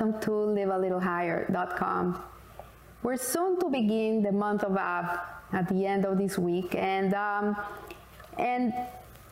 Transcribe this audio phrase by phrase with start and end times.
[0.00, 2.22] welcome to livealittlehigher.com.
[3.02, 5.20] We're soon to begin the month of Av
[5.52, 7.54] at the end of this week, and um,
[8.38, 8.72] and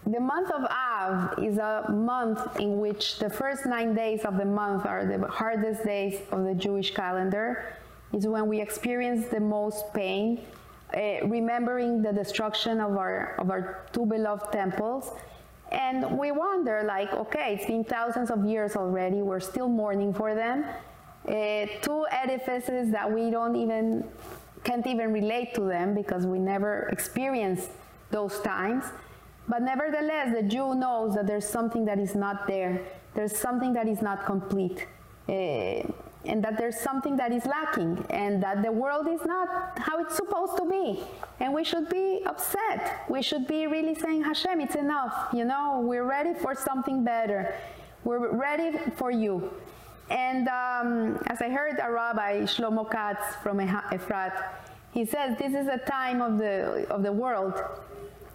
[0.06, 4.44] the month of Av is a month in which the first nine days of the
[4.44, 7.72] month are the hardest days of the Jewish calendar.
[8.12, 10.44] Is when we experience the most pain,
[10.94, 15.12] uh, remembering the destruction of our of our two beloved temples
[15.70, 20.34] and we wonder, like, okay, it's been thousands of years already, we're still mourning for
[20.34, 20.64] them.
[21.26, 24.04] Uh, two edifices that we don't even,
[24.64, 27.68] can't even relate to them because we never experienced
[28.10, 28.84] those times.
[29.46, 32.82] But nevertheless, the Jew knows that there's something that is not there.
[33.14, 34.86] There's something that is not complete.
[35.28, 35.82] Uh,
[36.28, 40.14] and that there's something that is lacking and that the world is not how it's
[40.14, 41.02] supposed to be.
[41.40, 43.04] And we should be upset.
[43.08, 45.28] We should be really saying, Hashem, it's enough.
[45.32, 47.54] You know, we're ready for something better.
[48.04, 49.50] We're ready for you.
[50.10, 54.44] And um, as I heard a rabbi, Shlomo Katz from Efrat,
[54.92, 57.54] he says this is a time of the, of the world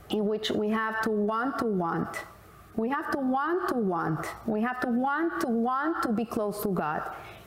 [0.09, 2.17] in which we have to want to want.
[2.75, 4.25] We have to want to want.
[4.47, 7.03] We have to want to want to be close to God.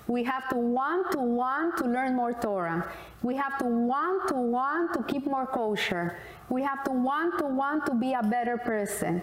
[0.09, 2.89] We have to want to want to learn more Torah.
[3.23, 6.17] We have to want to want to keep more kosher.
[6.49, 9.23] We have to want to want to be a better person.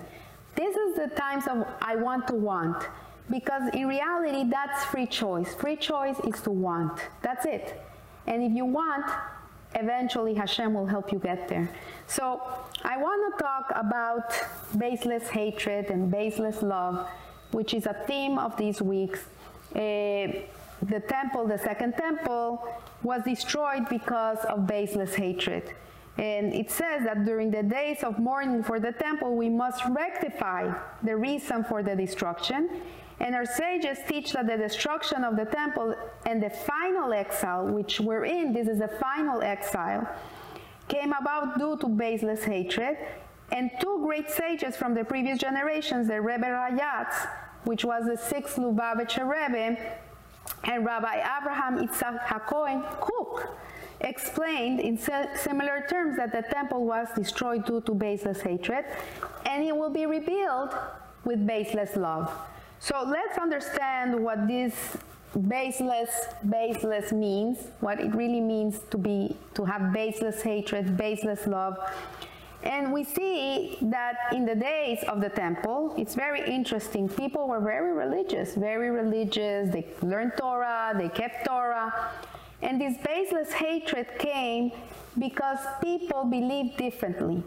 [0.56, 2.88] This is the times of I want to want.
[3.30, 5.56] Because in reality, that's free choice.
[5.56, 7.00] Free choice is to want.
[7.22, 7.82] That's it.
[8.28, 9.06] And if you want,
[9.76, 11.70] eventually Hashem will help you get there.
[12.08, 12.42] So
[12.84, 14.34] I want to talk about
[14.78, 17.08] baseless hatred and baseless love,
[17.52, 19.22] which is a theme of these weeks.
[19.74, 19.80] Uh,
[20.90, 22.68] the temple, the second temple,
[23.04, 25.74] was destroyed because of baseless hatred.
[26.18, 30.74] And it says that during the days of mourning for the temple, we must rectify
[31.02, 32.70] the reason for the destruction.
[33.20, 35.96] And our sages teach that the destruction of the temple
[36.26, 40.08] and the final exile, which we're in, this is the final exile,
[40.88, 42.98] came about due to baseless hatred.
[43.52, 47.28] And two great sages from the previous generations, the Rebbe Rayatz,
[47.64, 49.78] which was the sixth Lubavitcher Rebbe,
[50.64, 53.58] and Rabbi Abraham Yitzhak HaKohen Kook
[54.02, 58.86] explained in similar terms that the temple was destroyed due to baseless hatred
[59.46, 60.74] and it will be rebuilt
[61.24, 62.32] with baseless love.
[62.80, 64.98] So let's understand what this
[65.48, 66.10] baseless
[66.50, 71.78] baseless means, what it really means to be to have baseless hatred, baseless love.
[72.64, 77.10] And we see that in the days of the temple, it's very interesting.
[77.10, 79.70] People were very religious, very religious.
[79.70, 82.12] They learned Torah, they kept Torah.
[82.62, 84.72] And this baseless hatred came
[85.20, 87.44] because people believed differently.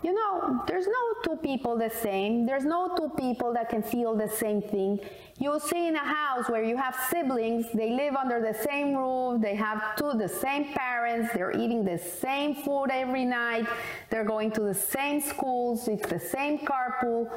[0.00, 2.46] You know, there's no two people the same.
[2.46, 5.00] There's no two people that can feel the same thing.
[5.38, 9.40] You'll see in a house where you have siblings, they live under the same roof,
[9.42, 13.66] they have two the same parents, they're eating the same food every night,
[14.10, 17.30] they're going to the same schools, it's the same carpool,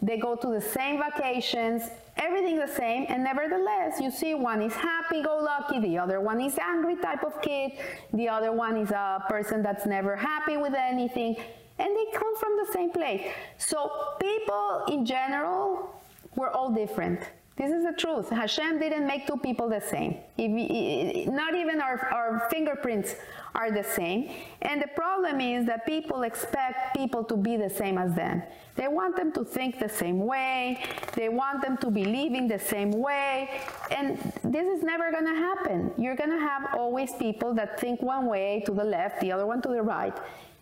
[0.00, 4.72] they go to the same vacations, everything the same, and nevertheless, you see one is
[4.74, 7.72] happy-go-lucky, the other one is angry type of kid,
[8.12, 11.36] the other one is a person that's never happy with anything
[11.78, 13.22] and they come from the same place.
[13.58, 13.90] So
[14.20, 16.00] people in general
[16.36, 17.20] were all different.
[17.56, 18.30] This is the truth.
[18.30, 20.16] Hashem didn't make two people the same.
[20.36, 23.14] If, not even our, our fingerprints
[23.54, 24.28] are the same.
[24.62, 28.42] And the problem is that people expect people to be the same as them.
[28.74, 30.82] They want them to think the same way.
[31.14, 33.60] They want them to believe in the same way.
[33.92, 35.92] And this is never going to happen.
[35.96, 39.46] You're going to have always people that think one way to the left, the other
[39.46, 40.16] one to the right.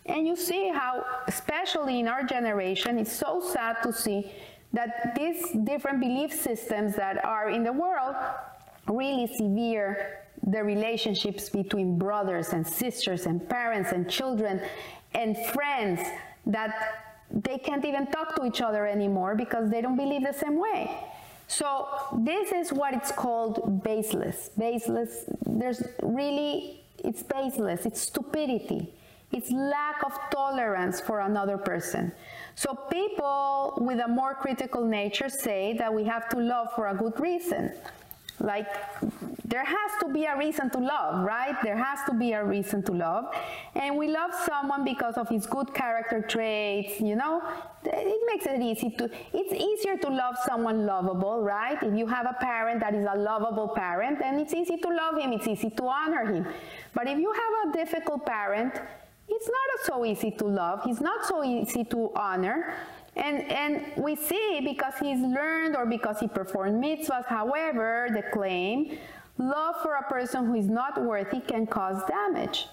[0.07, 4.33] And you see how, especially in our generation, it's so sad to see
[4.73, 8.17] that these different belief systems that are in the world
[8.89, 14.61] really severe the relationships between brothers and sisters and parents and children
[15.15, 16.01] and friends
[16.47, 20.59] that they can't even talk to each other anymore because they don't believe the same
[20.59, 20.91] way.
[21.47, 21.87] So
[22.19, 24.51] this is what it's called baseless.
[24.59, 28.93] Baseless, there's really, it's baseless, it's stupidity.
[29.33, 32.13] It's lack of tolerance for another person.
[32.55, 36.95] So people with a more critical nature say that we have to love for a
[36.95, 37.73] good reason.
[38.41, 38.67] Like
[39.45, 41.55] there has to be a reason to love, right?
[41.63, 43.33] There has to be a reason to love.
[43.75, 47.43] And we love someone because of his good character traits, you know?
[47.85, 51.81] It makes it easy to, it's easier to love someone lovable, right?
[51.83, 55.19] If you have a parent that is a lovable parent, then it's easy to love
[55.19, 56.47] him, it's easy to honor him.
[56.95, 58.81] But if you have a difficult parent,
[59.43, 62.75] it's not so easy to love, he's not so easy to honor,
[63.17, 68.97] And, and we see because he's learned or because he performed mitzvahs, however, the claim,
[69.37, 72.69] love for a person who is not worthy can cause damage.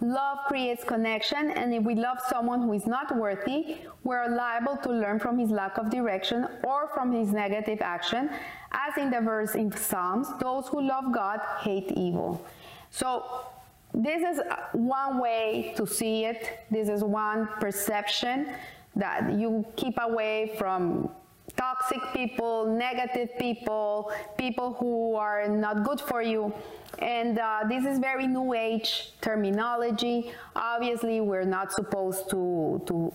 [0.00, 4.90] Love creates connection, and if we love someone who is not worthy, we're liable to
[4.90, 8.28] learn from his lack of direction or from his negative action,
[8.70, 12.44] as in the verse in Psalms those who love God hate evil.
[12.90, 13.46] So,
[13.94, 14.42] this is
[14.72, 18.48] one way to see it, this is one perception
[18.96, 21.08] that you keep away from
[21.56, 26.52] toxic people, negative people, people who are not good for you.
[26.98, 30.32] And uh, this is very new age terminology.
[30.54, 33.12] Obviously, we're not supposed to, to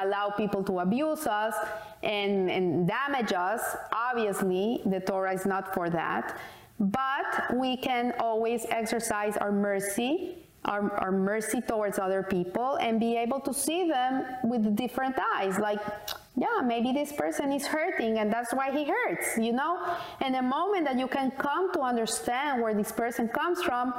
[0.00, 1.54] allow people to abuse us
[2.02, 3.60] and, and damage us.
[3.92, 6.38] Obviously, the Torah is not for that.
[6.80, 13.16] But we can always exercise our mercy our, our, mercy towards other people and be
[13.16, 15.58] able to see them with different eyes.
[15.58, 15.80] Like
[16.36, 19.78] yeah maybe this person is hurting and that's why he hurts you know?
[20.20, 23.94] And the moment that you can come to understand where this person comes from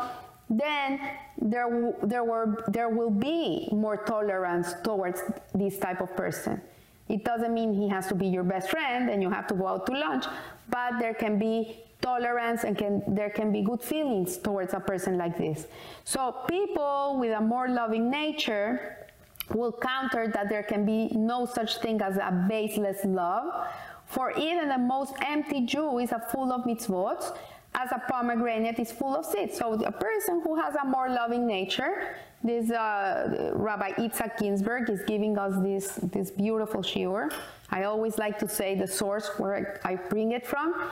[0.50, 1.00] then
[1.42, 5.24] there there were there will be more tolerance towards
[5.56, 6.62] this type of person.
[7.10, 9.68] It doesn't mean he has to be your best friend and you have to go
[9.68, 10.26] out to lunch
[10.70, 15.18] but there can be tolerance and can, there can be good feelings towards a person
[15.18, 15.68] like this.
[16.04, 19.08] So people with a more loving nature
[19.54, 23.68] will counter that there can be no such thing as a baseless love.
[24.06, 27.38] For even the most empty Jew is a full of mitzvot,
[27.74, 29.58] as a pomegranate is full of seeds.
[29.58, 35.02] So a person who has a more loving nature, this uh, Rabbi Itzhak Ginsburgh is
[35.08, 37.32] giving us this, this beautiful shiur.
[37.70, 40.90] I always like to say the source where I bring it from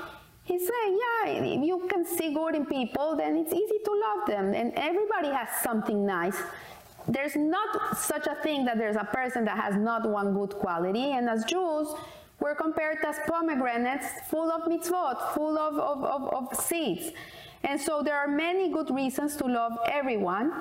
[0.49, 4.55] He's saying, yeah, you can see good in people, then it's easy to love them.
[4.55, 6.37] And everybody has something nice.
[7.07, 11.11] There's not such a thing that there's a person that has not one good quality.
[11.11, 11.93] And as Jews,
[12.39, 17.11] we're compared as pomegranates full of mitzvot, full of, of, of, of seeds.
[17.63, 20.51] And so there are many good reasons to love everyone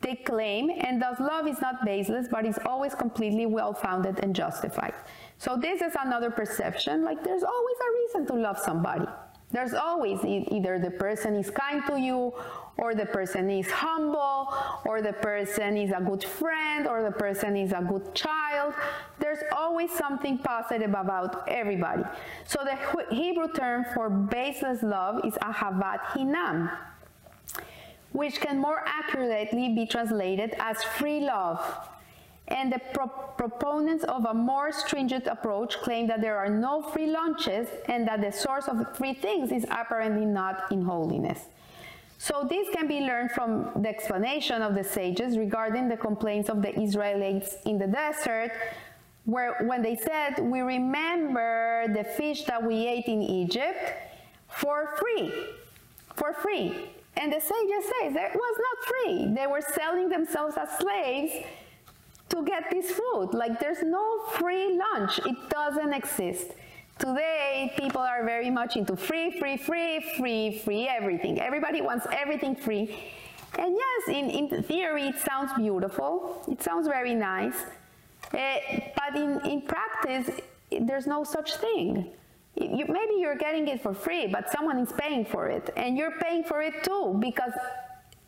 [0.00, 4.34] they claim, and thus love is not baseless, but is always completely well founded and
[4.34, 4.94] justified.
[5.36, 9.06] So this is another perception, like there's always a reason to love somebody.
[9.52, 12.32] There's always either the person is kind to you,
[12.78, 14.52] or the person is humble,
[14.84, 18.74] or the person is a good friend, or the person is a good child.
[19.18, 22.02] There's always something positive about everybody.
[22.44, 26.70] So the Hebrew term for baseless love is ahavat hinam,
[28.12, 31.62] which can more accurately be translated as free love
[32.48, 37.06] and the pro proponents of a more stringent approach claim that there are no free
[37.06, 41.40] lunches and that the source of free things is apparently not in holiness.
[42.18, 46.62] So this can be learned from the explanation of the sages regarding the complaints of
[46.62, 48.52] the Israelites in the desert,
[49.26, 53.92] where when they said, we remember the fish that we ate in Egypt
[54.48, 55.30] for free,
[56.14, 56.88] for free.
[57.18, 59.34] And the sages say that it was not free.
[59.34, 61.32] They were selling themselves as slaves
[62.36, 63.32] to get this food.
[63.32, 65.18] Like there's no free lunch.
[65.24, 66.52] It doesn't exist.
[66.98, 71.40] Today, people are very much into free, free, free, free, free everything.
[71.40, 72.84] Everybody wants everything free.
[73.58, 76.42] And yes, in, in theory, it sounds beautiful.
[76.48, 77.64] It sounds very nice.
[78.32, 78.56] Uh,
[78.96, 80.30] but in, in practice,
[80.70, 82.10] there's no such thing.
[82.54, 85.70] You, maybe you're getting it for free, but someone is paying for it.
[85.76, 87.52] And you're paying for it too, because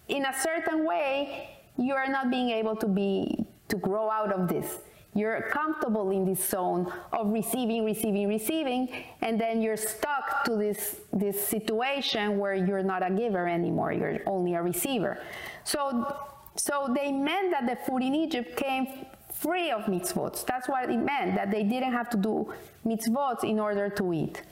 [0.09, 4.49] in a certain way, you are not being able to be to grow out of
[4.49, 4.79] this.
[5.15, 8.89] You're comfortable in this zone of receiving, receiving, receiving,
[9.23, 14.21] and then you're stuck to this, this situation where you're not a giver anymore, you're
[14.27, 15.19] only a receiver.
[15.65, 16.15] So,
[16.57, 20.45] so they meant that the food in Egypt came free of mitzvot.
[20.47, 22.53] That's what it meant, that they didn't have to do
[22.87, 24.43] mitzvot in order to eat.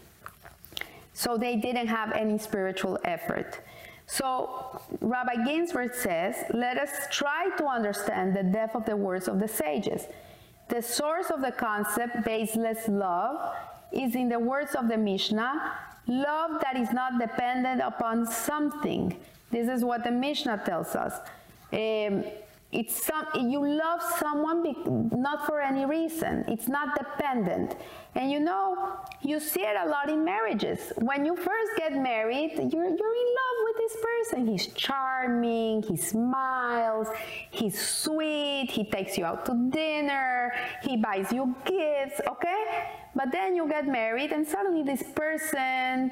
[1.13, 3.61] So they didn't have any spiritual effort.
[4.07, 9.41] So Rabbi Ginsburgh says, let us try to understand the depth of the words of
[9.41, 10.07] the sages.
[10.69, 13.55] The source of the concept, baseless love,
[13.93, 15.73] is in the words of the Mishnah,
[16.07, 19.17] love that is not dependent upon something.
[19.51, 21.15] This is what the Mishnah tells us.
[21.73, 22.25] Um,
[22.77, 24.77] it's some, you love someone be,
[25.17, 26.45] not for any reason.
[26.47, 27.75] It's not dependent.
[28.15, 30.93] And you know, you see it a lot in marriages.
[30.99, 34.47] When you first get married, you're, you're in love with this person.
[34.47, 37.09] He's charming, he smiles,
[37.51, 40.53] he's sweet, he takes you out to dinner,
[40.83, 42.91] he buys you gifts, okay?
[43.15, 46.11] But then you get married and suddenly this person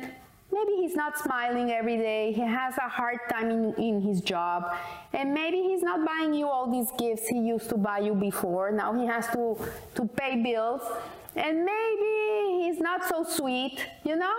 [0.55, 4.75] maybe he's not smiling every day, he has a hard time in, in his job,
[5.13, 8.71] and maybe he's not buying you all these gifts he used to buy you before.
[8.71, 9.59] Now he has to,
[9.97, 10.83] to pay bills,
[11.35, 14.39] and maybe he's not so sweet, you know?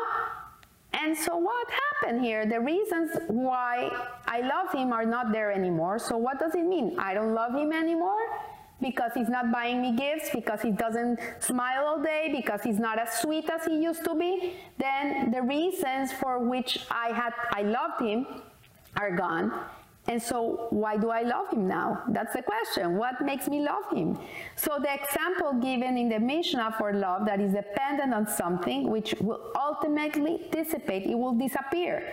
[0.94, 2.46] And so what happened here?
[2.46, 3.92] The reasons why
[4.26, 6.00] I love him are not there anymore.
[6.00, 6.98] So what does it mean?
[6.98, 8.24] I don't love him anymore?
[8.82, 13.00] Because he's not buying me gifts, because he doesn't smile all day, because he's not
[13.00, 17.62] as sweet as he used to be, then the reasons for which I had I
[17.64, 18.28] loved him
[18.98, 19.52] are gone.
[20.08, 22.04] And so why do I love him now?
[22.10, 22.96] That's the question.
[22.96, 24.20] What makes me love him?
[24.56, 29.16] So the example given in the Mishnah for love that is dependent on something which
[29.20, 32.04] will ultimately dissipate, it will disappear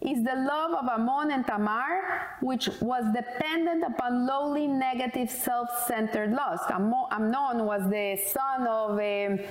[0.00, 6.64] is the love of Amnon and Tamar, which was dependent upon lowly, negative, self-centered lust.
[6.70, 9.46] Amnon was the son of a,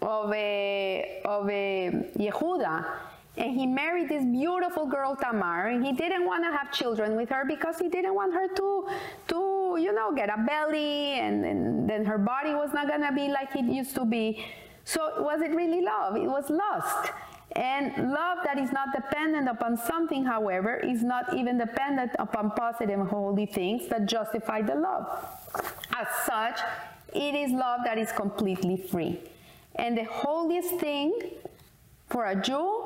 [0.00, 2.86] of a, of a Yehuda,
[3.36, 7.28] and he married this beautiful girl Tamar, and he didn't want to have children with
[7.30, 8.88] her because he didn't want her to,
[9.28, 13.12] to you know, get a belly, and, and then her body was not going to
[13.12, 14.44] be like it used to be.
[14.84, 16.16] So was it really love?
[16.16, 17.12] It was lust.
[17.56, 23.00] And love that is not dependent upon something, however, is not even dependent upon positive
[23.00, 25.06] and holy things that justify the love.
[25.96, 26.60] As such,
[27.12, 29.18] it is love that is completely free.
[29.74, 31.18] And the holiest thing
[32.08, 32.84] for a Jew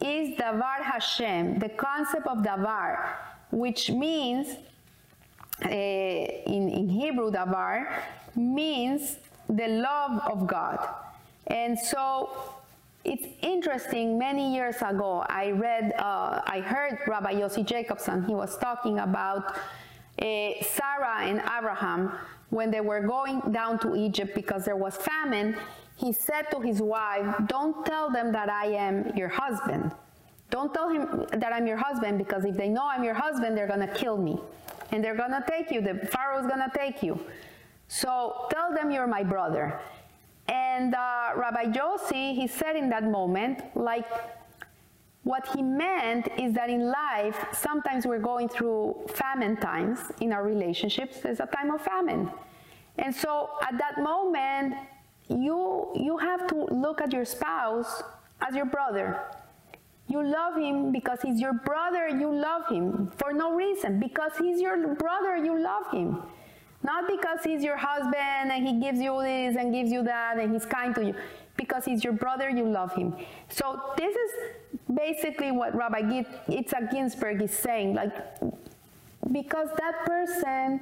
[0.00, 3.14] is Davar Hashem, the concept of Davar,
[3.50, 4.56] which means,
[5.64, 7.92] uh, in, in Hebrew, Davar
[8.34, 9.16] means
[9.48, 10.78] the love of God.
[11.46, 12.30] And so
[13.04, 18.56] it's interesting, many years ago, I read, uh, I heard Rabbi Yossi Jacobson, he was
[18.58, 19.56] talking about
[20.20, 22.12] uh, Sarah and Abraham
[22.50, 25.56] when they were going down to Egypt because there was famine.
[25.96, 29.90] He said to his wife, Don't tell them that I am your husband.
[30.50, 33.66] Don't tell him that I'm your husband because if they know I'm your husband, they're
[33.66, 34.38] going to kill me.
[34.90, 35.80] And they're going to take you.
[35.80, 37.18] The Pharaoh's going to take you.
[37.88, 39.80] So tell them you're my brother.
[40.48, 44.06] And uh, Rabbi Yossi, he said in that moment, like,
[45.24, 50.42] what he meant is that in life, sometimes we're going through famine times in our
[50.42, 51.20] relationships.
[51.20, 52.30] There's a time of famine.
[52.98, 54.74] And so at that moment,
[55.28, 58.02] you, you have to look at your spouse
[58.40, 59.20] as your brother.
[60.08, 64.00] You love him because he's your brother, you love him for no reason.
[64.00, 66.22] Because he's your brother, you love him.
[66.82, 70.52] Not because he's your husband and he gives you this and gives you that and
[70.52, 71.14] he's kind to you.
[71.56, 73.14] Because he's your brother, you love him.
[73.48, 74.32] So this is
[74.92, 77.94] basically what Rabbi Yitzhak Ginsburgh is saying.
[77.94, 78.12] Like,
[79.30, 80.80] because that person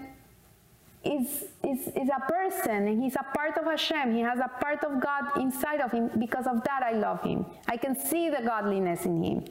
[1.05, 4.15] is, is, is a person and he's a part of Hashem.
[4.15, 6.11] He has a part of God inside of him.
[6.19, 7.45] Because of that, I love him.
[7.69, 9.45] I can see the godliness in him.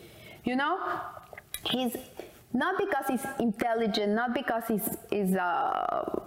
[0.46, 0.80] You know?
[1.66, 1.96] He's
[2.54, 5.40] not because he's intelligent, not because he's, he's uh,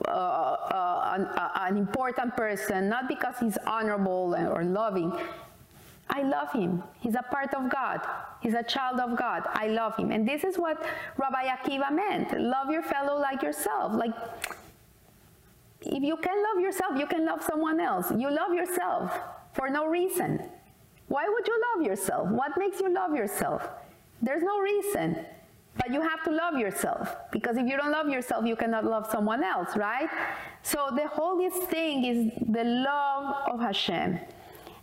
[0.06, 5.12] uh, uh, an, an, important person, not because he's honorable or loving.
[6.08, 6.82] I love him.
[7.00, 8.06] He's a part of God.
[8.40, 9.42] He's a child of God.
[9.52, 10.12] I love him.
[10.12, 10.84] And this is what
[11.16, 12.38] Rabbi Akiva meant.
[12.38, 13.92] Love your fellow like yourself.
[13.94, 14.12] Like,
[15.80, 18.12] if you can love yourself, you can love someone else.
[18.16, 19.18] You love yourself
[19.54, 20.40] for no reason.
[21.08, 22.28] Why would you love yourself?
[22.28, 23.68] What makes you love yourself?
[24.20, 25.26] There's no reason.
[25.76, 29.08] But you have to love yourself because if you don't love yourself, you cannot love
[29.10, 30.08] someone else, right?
[30.62, 34.18] So the holiest thing is the love of Hashem.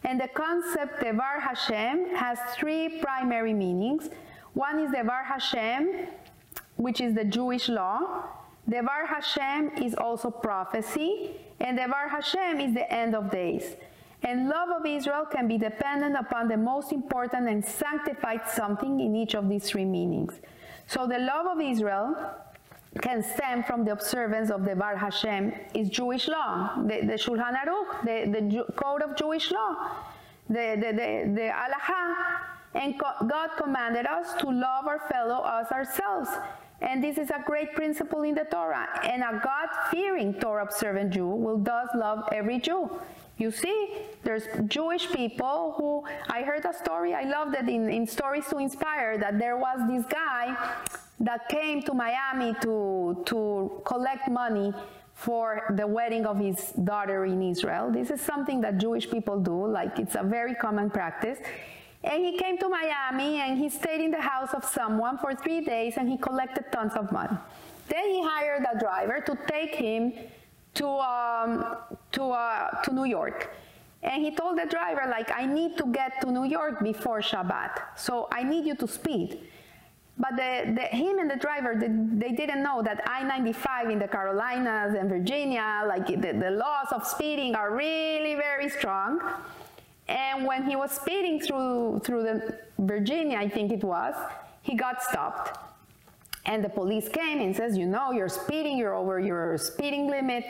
[0.04, 4.10] And the concept Devar Hashem has three primary meanings.
[4.54, 6.08] One is Devar Hashem,
[6.78, 8.24] which is the Jewish law.
[8.68, 11.32] Devar Hashem is also prophecy.
[11.60, 13.76] And Devar Hashem is the end of days.
[14.24, 19.16] And love of Israel can be dependent upon the most important and sanctified something in
[19.16, 20.34] each of these three meanings.
[20.90, 22.16] So the love of Israel
[23.00, 28.02] can stem from the observance of Devar Hashem is Jewish law, the, the Shulchan Aruch,
[28.04, 29.76] the, the code of Jewish law,
[30.50, 32.16] the, the, the, the Halacha.
[32.74, 36.32] And God commanded us to love our fellow as ourselves.
[36.82, 38.88] And this is a great principle in the Torah.
[39.04, 42.90] And a God fearing Torah observant Jew will thus love every Jew.
[43.40, 43.94] You see,
[44.24, 48.58] there's Jewish people who, I heard a story, I loved it in, in Stories to
[48.58, 50.58] Inspire, that there was this guy
[51.22, 54.74] that came to Miami to, to collect money
[55.14, 57.90] for the wedding of his daughter in Israel.
[57.90, 61.40] This is something that Jewish people do, like it's a very common practice.
[62.04, 65.62] And he came to Miami and he stayed in the house of someone for three
[65.62, 67.38] days and he collected tons of money.
[67.88, 70.14] Then he hired a driver to take him
[70.76, 71.78] to, um,
[72.12, 73.56] to, uh, to New York.
[74.02, 77.98] And he told the driver, like, I need to get to New York before Shabbat,
[77.98, 79.42] so I need you to speed.
[80.18, 81.88] But the, the, him and the driver, they,
[82.28, 87.06] they didn't know that I-95 in the Carolinas and Virginia, like the, the laws of
[87.08, 89.22] speeding are really very strong.
[90.10, 94.16] And when he was speeding through, through the Virginia, I think it was,
[94.62, 95.69] he got stopped.
[96.46, 100.46] And the police came and says, you know, you're speeding, you're over your speeding limit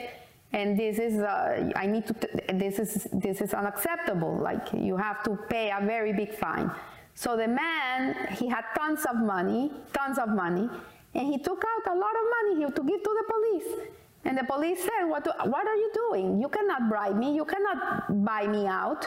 [0.52, 2.14] and this is uh, I need to
[2.54, 4.36] this is this is unacceptable.
[4.36, 6.70] Like you have to pay a very big fine.
[7.14, 10.68] So the man he had tons of money, tons of money,
[11.14, 13.88] and he took out a lot of money here to give to the police.
[14.24, 16.40] And the police said, "What do, what are you doing?
[16.40, 17.34] You cannot bribe me.
[17.34, 19.06] You cannot buy me out.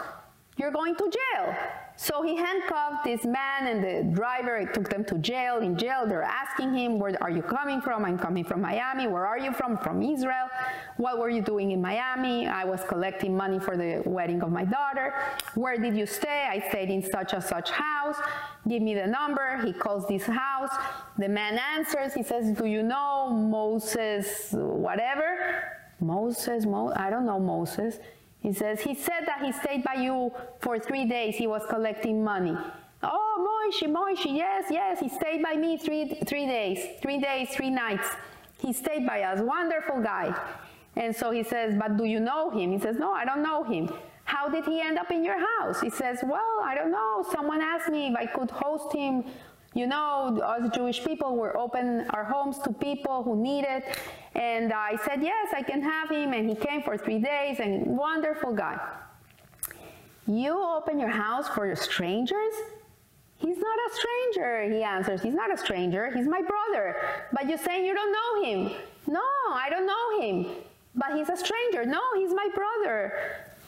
[0.57, 1.55] You're going to jail."
[1.95, 4.59] So he handcuffed this man and the driver.
[4.59, 5.59] He took them to jail.
[5.59, 8.03] In jail, they're asking him, Where are you coming from?
[8.03, 9.07] I'm coming from Miami.
[9.07, 9.77] Where are you from?
[9.77, 10.47] From Israel.
[10.97, 12.47] What were you doing in Miami?
[12.47, 15.13] I was collecting money for the wedding of my daughter.
[15.53, 16.47] Where did you stay?
[16.49, 18.17] I stayed in such and such house.
[18.67, 19.61] Give me the number.
[19.63, 20.75] He calls this house.
[21.19, 22.13] The man answers.
[22.13, 25.79] He says, Do you know Moses, whatever?
[25.99, 27.99] Moses, Mo I don't know Moses.
[28.43, 31.35] He says, he said that he stayed by you for three days.
[31.37, 32.55] He was collecting money.
[33.01, 37.69] Oh, Moishi, Moishi, yes, yes, he stayed by me three, three days, three days, three
[37.69, 38.07] nights.
[38.59, 40.35] He stayed by us, wonderful guy.
[40.97, 42.71] And so he says, but do you know him?
[42.71, 43.89] He says, no, I don't know him.
[44.25, 45.81] How did he end up in your house?
[45.81, 47.25] He says, well, I don't know.
[47.31, 49.23] Someone asked me if I could host him
[49.73, 53.97] you know, us Jewish people, were open our homes to people who need it.
[54.35, 56.33] And I said, yes, I can have him.
[56.33, 58.79] And he came for three days and wonderful guy.
[60.27, 62.53] You open your house for strangers?
[63.37, 65.21] He's not a stranger, he answers.
[65.21, 66.09] He's not a stranger.
[66.15, 66.95] He's my brother.
[67.33, 68.71] But you're saying you don't know him.
[69.07, 69.19] No,
[69.51, 70.55] I don't know him.
[70.95, 71.85] But he's a stranger.
[71.85, 73.13] No, he's my brother.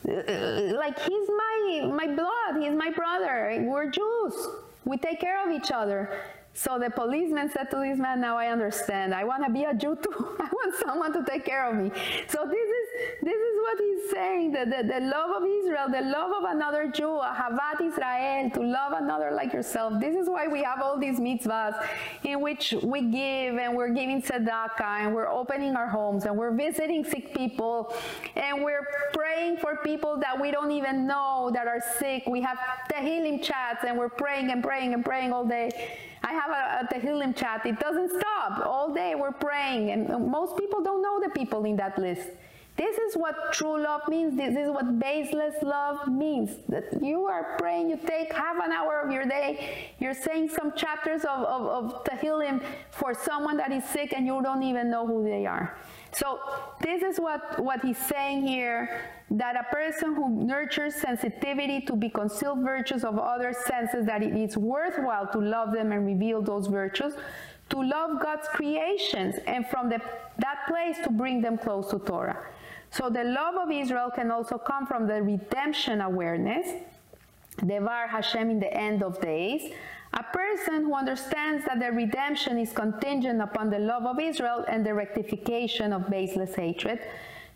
[0.08, 2.62] Uh, like he's my my blood.
[2.62, 3.66] He's my brother.
[3.68, 4.48] We're Jews.
[4.86, 6.10] We take care of each other.
[6.54, 9.14] So the policeman said to this man, now I understand.
[9.14, 10.38] I want to be a Jew too.
[10.40, 11.92] I want someone to take care of me.
[12.30, 12.85] So this is,
[13.22, 16.88] this is what he's saying, the, the, the love of Israel, the love of another
[16.88, 20.00] Jew, Ahavat Israel, to love another like yourself.
[20.00, 21.76] This is why we have all these mitzvahs
[22.24, 26.56] in which we give and we're giving tzedakah and we're opening our homes and we're
[26.56, 27.94] visiting sick people
[28.36, 32.24] and we're praying for people that we don't even know that are sick.
[32.28, 32.58] We have
[32.92, 35.72] Tehillim chats and we're praying and praying and praying all day.
[36.24, 37.66] I have a, a Tehillim chat.
[37.66, 38.66] It doesn't stop.
[38.66, 39.92] All day we're praying.
[39.92, 42.30] And most people don't know the people in that list.
[42.78, 44.36] This is what true love means.
[44.36, 46.58] This is what baseless love means.
[46.68, 50.74] That you are praying, you take half an hour of your day, you're saying some
[50.76, 52.62] chapters of, of, of Tehillim
[52.92, 55.78] for someone that is sick and you don't even know who they are.
[56.12, 56.40] So
[56.82, 62.10] this is what, what he's saying here, that a person who nurtures sensitivity to be
[62.10, 66.68] concealed virtues of other senses, that it is worthwhile to love them and reveal those
[66.68, 67.14] virtues,
[67.70, 70.00] to love God's creations, and from the,
[70.40, 72.46] that place to bring them close to Torah.
[72.96, 76.66] So the love of Israel can also come from the redemption awareness,
[77.58, 79.74] Devar Hashem in the end of days,
[80.14, 84.86] a person who understands that the redemption is contingent upon the love of Israel and
[84.86, 87.00] the rectification of baseless hatred,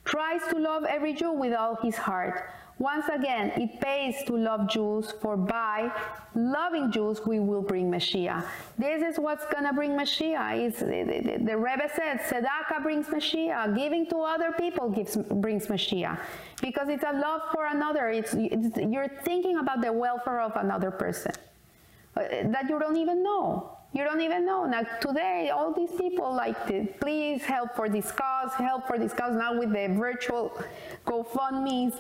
[0.03, 2.43] tries to love every Jew with all his heart.
[2.79, 5.91] Once again, it pays to love Jews, for by
[6.33, 8.45] loving Jews, we will bring Mashiach.
[8.77, 10.57] This is what's to bring Mashiach.
[10.57, 13.75] It's, the, the, the Rebbe said, Tzedakah brings Mashiach.
[13.75, 16.17] Giving to other people gives, brings Mashiach.
[16.61, 18.07] Because it's a love for another.
[18.11, 21.33] It's, it's, you're thinking about the welfare of another person.
[22.15, 23.75] Uh, that you don't even know.
[23.91, 24.65] You don't even know.
[24.65, 29.13] Now, today, all these people like, to, please help for this cause, help for this
[29.13, 29.35] cause.
[29.35, 30.57] Now, with the virtual
[31.05, 31.97] GoFundMe's,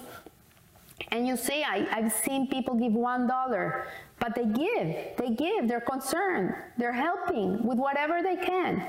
[1.11, 3.87] and you say, I, I've seen people give one dollar,
[4.19, 8.83] but they give, they give, they're concerned, they're helping with whatever they can.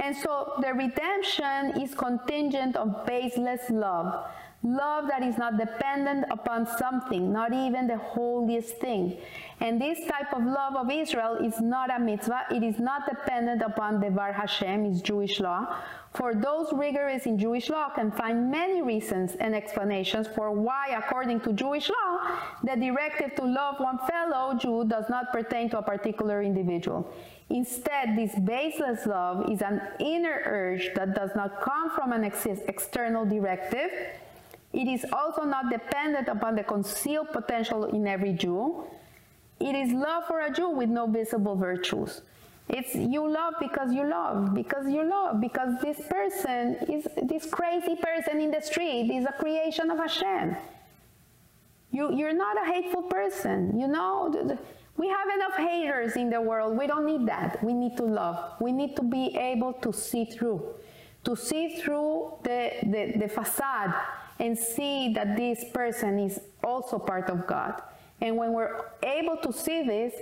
[0.00, 4.28] And so the redemption is contingent on baseless love.
[4.64, 9.16] Love that is not dependent upon something, not even the holiest thing.
[9.60, 12.46] And this type of love of Israel is not a mitzvah.
[12.50, 15.76] It is not dependent upon Devar Hashem, is Jewish law.
[16.14, 21.40] For those rigorous in Jewish law can find many reasons and explanations for why, according
[21.42, 25.82] to Jewish law, the directive to love one fellow Jew does not pertain to a
[25.82, 27.12] particular individual.
[27.50, 32.44] Instead, this baseless love is an inner urge that does not come from an ex
[32.46, 33.90] external directive,
[34.78, 38.84] it is also not dependent upon the concealed potential in every Jew.
[39.58, 42.22] It is love for a Jew with no visible virtues.
[42.68, 47.96] It's you love because you love, because you love, because this person is this crazy
[47.96, 50.56] person in the street is a creation of Hashem.
[51.90, 53.80] You, you're not a hateful person.
[53.80, 54.30] You know,
[54.96, 56.78] we have enough haters in the world.
[56.78, 57.64] We don't need that.
[57.64, 58.60] We need to love.
[58.60, 60.62] We need to be able to see through,
[61.24, 63.94] to see through the, the, the facade
[64.38, 67.82] and see that this person is also part of God.
[68.20, 70.14] And when we're able to see this,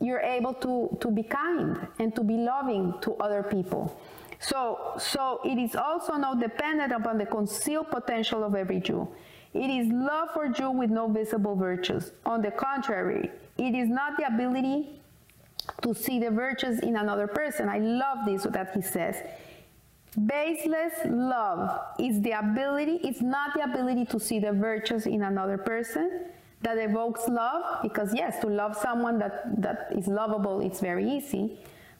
[0.00, 3.98] you're able to, to be kind and to be loving to other people.
[4.40, 9.08] So, so it is also not dependent upon the concealed potential of every Jew.
[9.54, 12.12] It is love for Jew with no visible virtues.
[12.24, 15.00] On the contrary, it is not the ability
[15.82, 17.68] to see the virtues in another person.
[17.68, 19.16] I love this that he says.
[20.26, 25.58] Baseless love is the ability, it's not the ability to see the virtues in another
[25.58, 26.26] person
[26.62, 31.58] that evokes love, because yes, to love someone that, that is lovable, it's very easy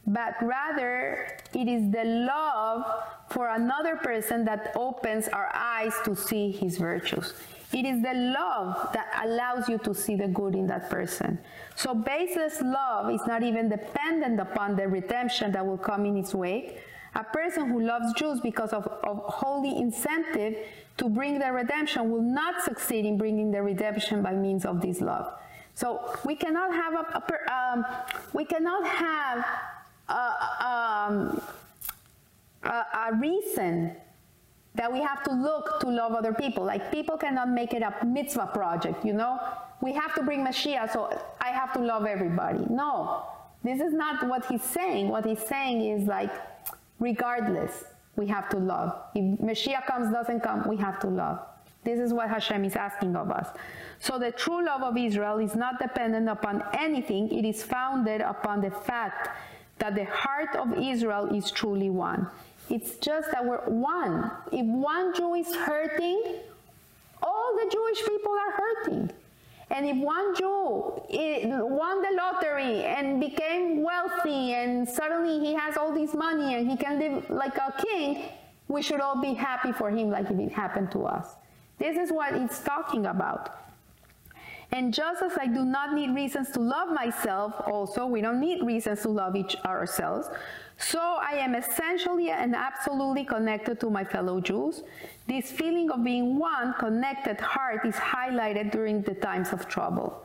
[0.08, 2.84] but rather it is the love
[3.28, 7.34] for another person that opens our eyes to see his virtues.
[7.72, 11.38] It is the love that allows you to see the good in that person.
[11.76, 16.34] So baseless love is not even dependent upon the redemption that will come in its
[16.34, 16.80] wake.
[17.14, 20.56] A person who loves Jews because of, of holy incentive
[20.98, 25.00] to bring the redemption will not succeed in bringing the redemption by means of this
[25.00, 25.32] love.
[25.74, 27.86] So we cannot have a, a um,
[28.32, 29.46] we cannot have
[30.08, 31.40] um,
[32.64, 33.94] a, a reason
[34.74, 36.64] that we have to look to love other people.
[36.64, 39.40] Like people cannot make it a mitzvah project, you know?
[39.80, 42.64] We have to bring Mashiach, so I have to love everybody.
[42.68, 43.24] No,
[43.62, 45.08] this is not what he's saying.
[45.08, 46.32] What he's saying is like,
[46.98, 47.84] regardless,
[48.16, 48.96] we have to love.
[49.14, 51.40] If Mashiach comes, doesn't come, we have to love.
[51.84, 53.48] This is what Hashem is asking of us.
[54.00, 57.32] So the true love of Israel is not dependent upon anything.
[57.32, 59.30] It is founded upon the fact
[59.78, 62.26] that the heart of Israel is truly one.
[62.68, 64.30] It's just that we're one.
[64.52, 66.22] If one Jew is hurting,
[67.22, 69.10] all the Jewish people are hurting.
[69.70, 75.92] And if one Jew won the lottery and became wealthy and suddenly he has all
[75.92, 78.22] this money and he can live like a king,
[78.68, 81.36] we should all be happy for him like if it happened to us.
[81.78, 83.67] This is what it's talking about.
[84.70, 88.62] And just as I do not need reasons to love myself, also, we don't need
[88.62, 90.28] reasons to love each ourselves.
[90.76, 94.82] So I am essentially and absolutely connected to my fellow Jews.
[95.26, 100.22] This feeling of being one connected heart is highlighted during the times of trouble,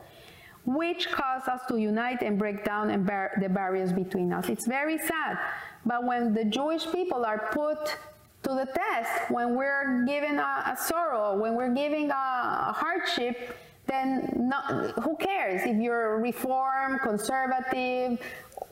[0.64, 4.48] which cause us to unite and break down and bar the barriers between us.
[4.48, 5.38] It's very sad,
[5.84, 7.96] but when the Jewish people are put
[8.44, 13.56] to the test, when we're given a, a sorrow, when we're giving a, a hardship,
[13.86, 18.18] then not, who cares if you're reform, conservative,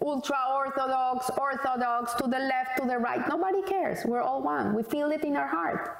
[0.01, 3.27] ultra orthodox, orthodox, to the left, to the right?
[3.29, 4.05] Nobody cares.
[4.05, 4.75] We're all one.
[4.75, 5.99] We feel it in our heart.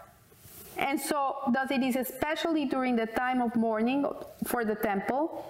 [0.79, 4.07] And so, thus, it is especially during the time of mourning
[4.45, 5.47] for the temple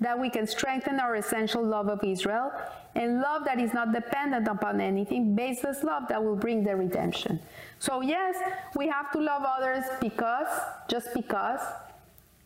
[0.00, 2.52] that we can strengthen our essential love of Israel
[2.94, 7.38] and love that is not dependent upon anything, baseless love that will bring the redemption.
[7.78, 8.36] So, yes,
[8.74, 10.48] we have to love others because,
[10.88, 11.60] just because,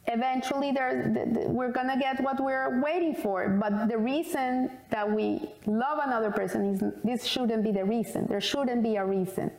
[0.06, 3.48] eventually we're going to get what we're waiting for.
[3.48, 8.26] But the reason that we love another person is this shouldn't be the reason.
[8.26, 9.50] There shouldn't be a reason.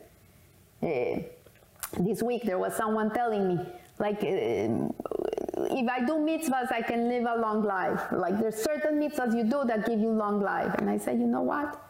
[0.82, 1.20] Uh,
[1.98, 3.58] this week there was someone telling me,
[3.98, 4.88] like, uh,
[5.70, 8.00] if I do mitzvahs, I can live a long life.
[8.10, 10.74] Like, there's certain mitzvahs you do that give you long life.
[10.78, 11.80] And I said, you know what?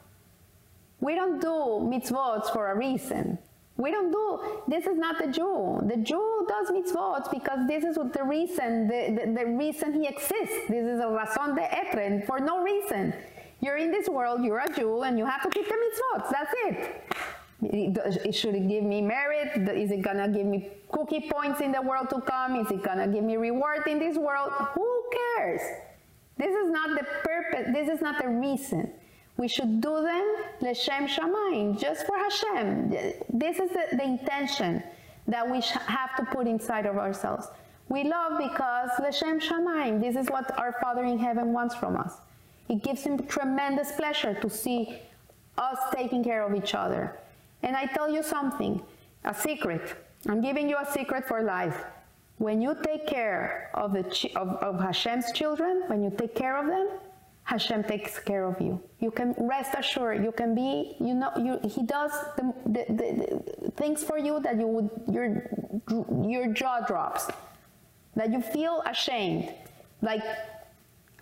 [1.00, 3.38] We don't do mitzvahs for a reason.
[3.82, 5.80] We don't do, this is not the Jew.
[5.82, 10.54] The Jew does mitzvot because this is the reason, the, the, the reason he exists.
[10.68, 13.12] This is a raison d'être, for no reason.
[13.58, 16.30] You're in this world, you're a Jew, and you have to keep the mitzvot.
[16.30, 17.02] That's it.
[17.64, 19.68] It, should give me merit?
[19.76, 22.54] Is it gonna give me cookie points in the world to come?
[22.54, 24.52] Is it gonna give me reward in this world?
[24.74, 25.60] Who cares?
[26.36, 28.92] This is not the purpose, this is not the reason.
[29.36, 32.90] We should do them l'shem shamayim, just for Hashem.
[33.32, 34.82] This is the, the intention
[35.26, 37.48] that we have to put inside of ourselves.
[37.88, 40.00] We love because l'shem shamayim.
[40.00, 42.14] This is what our Father in heaven wants from us.
[42.68, 44.98] It gives him tremendous pleasure to see
[45.58, 47.18] us taking care of each other.
[47.62, 48.82] And I tell you something,
[49.24, 49.94] a secret.
[50.28, 51.84] I'm giving you a secret for life.
[52.38, 54.04] When you take care of, the,
[54.36, 56.88] of, of Hashem's children, when you take care of them,
[57.52, 58.80] Hashem takes care of you.
[58.98, 60.24] You can rest assured.
[60.24, 63.08] You can be, you know, you, He does the, the, the,
[63.64, 65.26] the things for you that you would your
[66.26, 67.28] your jaw drops,
[68.16, 69.52] that you feel ashamed,
[70.00, 70.24] like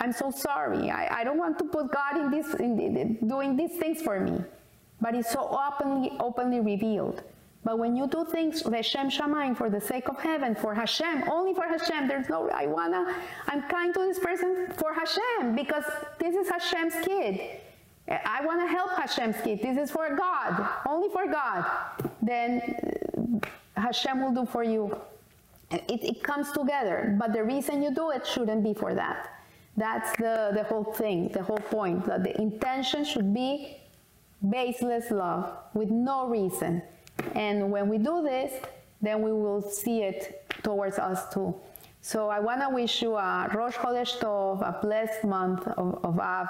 [0.01, 0.89] I'm so sorry.
[0.89, 4.39] I, I don't want to put God in this in doing these things for me,
[5.01, 7.25] but it's so openly openly revealed.
[7.63, 11.53] But when you do things l'shem shamayim for the sake of heaven, for Hashem, only
[11.53, 13.15] for Hashem, there's no, I wanna,
[13.49, 15.85] I'm kind to this person for Hashem because
[16.19, 17.61] this is Hashem's kid.
[18.09, 19.61] I wanna help Hashem's kid.
[19.61, 21.67] This is for God, only for God.
[22.23, 22.63] Then
[23.77, 24.99] uh, Hashem will do for you.
[25.71, 27.15] It, it comes together.
[27.21, 29.29] But the reason you do it shouldn't be for that.
[29.77, 32.07] That's the, the whole thing, the whole point.
[32.07, 33.77] That the intention should be
[34.49, 36.83] baseless love with no reason.
[37.35, 38.53] And when we do this,
[39.01, 41.55] then we will see it towards us too.
[42.03, 46.19] So I want to wish you a Rosh Chodesh Tov, a blessed month of, of
[46.19, 46.49] Av.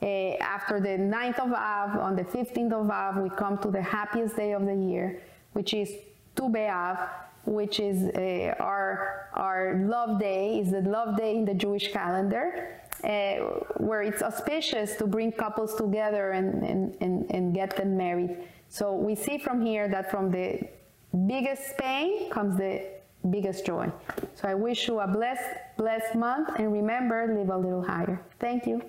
[0.00, 0.06] Uh,
[0.40, 4.36] after the 9th of Av, on the 15th of Av, we come to the happiest
[4.36, 5.20] day of the year,
[5.52, 5.90] which is
[6.36, 7.08] Tu B'Av,
[7.44, 12.74] which is uh, our, our love day, is the love day in the Jewish calendar.
[13.04, 13.36] Uh,
[13.76, 18.36] where it's auspicious to bring couples together and, and, and, and get them married.
[18.68, 20.60] So we see from here that from the
[21.26, 22.84] biggest pain comes the
[23.30, 23.90] biggest joy.
[24.34, 28.20] So I wish you a blessed, blessed month and remember, live a little higher.
[28.38, 28.82] Thank you.